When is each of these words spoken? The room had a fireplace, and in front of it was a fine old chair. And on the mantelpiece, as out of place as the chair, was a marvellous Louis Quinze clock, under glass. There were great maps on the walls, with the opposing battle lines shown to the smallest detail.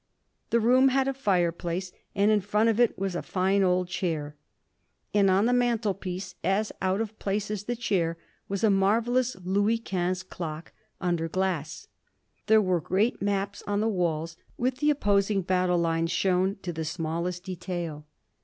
The 0.49 0.59
room 0.59 0.87
had 0.87 1.07
a 1.07 1.13
fireplace, 1.13 1.91
and 2.15 2.31
in 2.31 2.41
front 2.41 2.69
of 2.69 2.79
it 2.79 2.97
was 2.97 3.13
a 3.13 3.21
fine 3.21 3.61
old 3.61 3.87
chair. 3.87 4.35
And 5.13 5.29
on 5.29 5.45
the 5.45 5.53
mantelpiece, 5.53 6.33
as 6.43 6.71
out 6.81 7.01
of 7.01 7.19
place 7.19 7.51
as 7.51 7.65
the 7.65 7.75
chair, 7.75 8.17
was 8.49 8.63
a 8.63 8.71
marvellous 8.71 9.35
Louis 9.43 9.77
Quinze 9.77 10.23
clock, 10.23 10.73
under 10.99 11.29
glass. 11.29 11.87
There 12.47 12.63
were 12.63 12.81
great 12.81 13.21
maps 13.21 13.61
on 13.67 13.79
the 13.79 13.87
walls, 13.87 14.37
with 14.57 14.77
the 14.77 14.89
opposing 14.89 15.43
battle 15.43 15.77
lines 15.77 16.09
shown 16.09 16.55
to 16.63 16.73
the 16.73 16.83
smallest 16.83 17.43
detail. 17.43 18.07